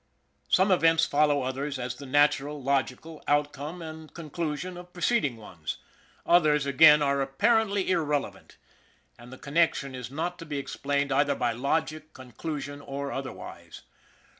[0.49, 5.77] Some events follow others as the natural, logical outcome and conclusion of preceding ones;
[6.25, 8.57] others, SHANLEY'S LUCK in again, are apparently irrelevant,
[9.19, 13.83] and the connection is not to be explained either by logic, conclusion, or otherwise.